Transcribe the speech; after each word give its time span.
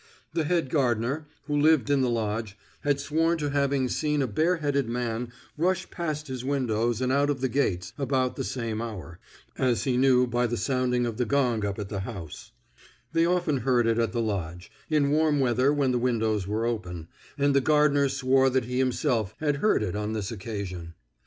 The 0.33 0.45
head 0.45 0.71
gardener, 0.71 1.27
who 1.43 1.55
lived 1.55 1.91
in 1.91 2.01
the 2.01 2.09
lodge, 2.09 2.57
had 2.79 2.99
sworn 2.99 3.37
to 3.37 3.51
having 3.51 3.87
seen 3.87 4.23
a 4.23 4.25
bareheaded 4.27 4.89
man 4.89 5.31
rush 5.57 5.91
past 5.91 6.27
his 6.27 6.43
windows 6.43 7.01
and 7.01 7.11
out 7.11 7.29
of 7.29 7.39
the 7.39 7.47
gates 7.47 7.93
about 7.99 8.35
the 8.35 8.43
same 8.43 8.81
hour, 8.81 9.19
as 9.59 9.83
he 9.83 9.97
knew 9.97 10.25
by 10.25 10.47
the 10.47 10.57
sounding 10.57 11.05
of 11.05 11.17
the 11.17 11.25
gong 11.25 11.63
up 11.63 11.77
at 11.77 11.89
the 11.89 11.99
house; 11.99 12.51
they 13.13 13.27
often 13.27 13.57
heard 13.57 13.85
it 13.85 13.99
at 13.99 14.11
the 14.11 14.23
lodge, 14.23 14.71
in 14.89 15.11
warm 15.11 15.39
weather 15.39 15.71
when 15.71 15.91
the 15.91 15.99
windows 15.99 16.47
were 16.47 16.65
open, 16.65 17.07
and 17.37 17.53
the 17.55 17.61
gardener 17.61 18.09
swore 18.09 18.49
that 18.49 18.65
he 18.65 18.79
himself 18.79 19.35
had 19.39 19.57
heard 19.57 19.83
it 19.83 19.95
on 19.95 20.13
this 20.13 20.31
occasion. 20.31 20.95